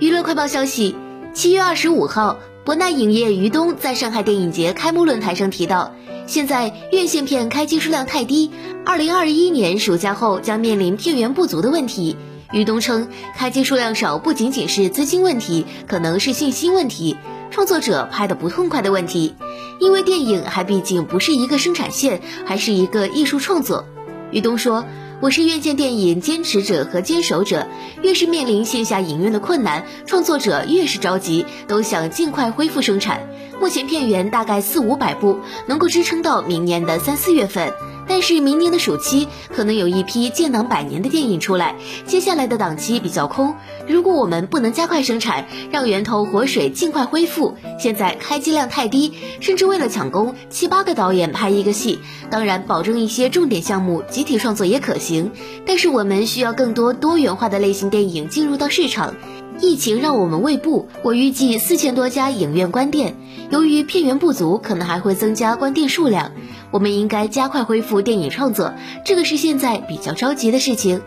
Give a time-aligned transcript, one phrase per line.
[0.00, 0.96] 娱乐快报消息：
[1.34, 5.94] 七月二十五号，博纳影业于东在上海电影节开幕论坛上提到，
[6.26, 8.50] 现在院线片开机数量太低，
[8.84, 12.16] 二零二一年暑假后将面临片源不足的问题。
[12.52, 17.16] 于东称，开机数量少不仅仅是资金问题，可能是信心问题，
[17.52, 19.36] 创作者拍的不痛快的问题，
[19.78, 23.84] 因为电影还毕竟不是一个生产线，还是一个艺术创作。
[24.32, 24.84] 于东说。
[25.24, 27.66] 我是院线电影坚持者和坚守者，
[28.02, 33.26] 越是面临线下影院的困难，创作者越是着急，都想尽快恢复生产。
[33.58, 37.72] 目前片源大概四五百部，能够支撑到明年的三四月份。
[38.14, 41.74] 但是明年的暑期可能有一批建党百年的电影出来，
[42.06, 43.56] 接下来的档期比较空。
[43.88, 51.98] 如果我们不能加快生产，让源头活水尽快恢复，现在开机量太低，甚至为了抢工，七八个导演拍一个戏。
[52.30, 55.32] 当然，保证一些重点项目集体创作也可行，
[55.66, 59.16] 但是我们需要更多多元化的类型电影进入到市场。
[59.60, 63.16] 疫情让我们未步，我预计四千多家影院关店，
[63.50, 66.32] 由于片源不足，可能还会增加关店数量。
[66.70, 68.72] 我们应该加快恢复电影创作，
[69.04, 71.00] 这个是现在比较着急的事情。